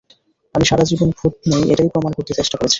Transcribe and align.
আমি 0.55 0.65
সারা 0.65 0.83
জীবন 0.83 1.09
ভূত 1.17 1.33
নেই 1.47 1.63
এটাই 1.73 1.89
প্রমাণ 1.89 2.11
করতে 2.13 2.31
চেষ্টা 2.33 2.55
করেছি। 2.57 2.69